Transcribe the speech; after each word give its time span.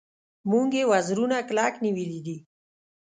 موږ 0.51 0.69
یې 0.77 0.83
وزرونه 0.91 1.37
کلک 1.49 1.73
نیولي 1.83 2.19
دي. 2.25 2.37